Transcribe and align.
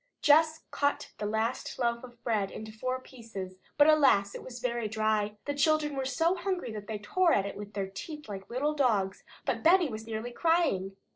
Jess 0.23 0.61
cut 0.71 1.11
the 1.19 1.27
last 1.27 1.77
loaf 1.77 2.03
of 2.03 2.23
bread 2.23 2.49
into 2.49 2.71
four 2.71 2.99
pieces, 2.99 3.59
but 3.77 3.85
alas! 3.85 4.33
it 4.33 4.41
was 4.41 4.57
very 4.59 4.87
dry. 4.87 5.37
The 5.45 5.53
children 5.53 5.95
were 5.95 6.05
so 6.05 6.33
hungry 6.33 6.71
that 6.71 6.87
they 6.87 6.97
tore 6.97 7.33
it 7.33 7.55
with 7.55 7.73
their 7.75 7.85
teeth 7.87 8.27
like 8.27 8.49
little 8.49 8.73
dogs, 8.73 9.23
but 9.45 9.61
Benny 9.61 9.89
was 9.89 10.07
nearly 10.07 10.31
crying. 10.31 10.97